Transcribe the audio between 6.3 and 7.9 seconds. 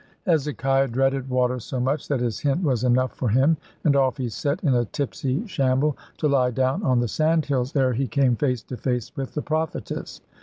down on the sandhills,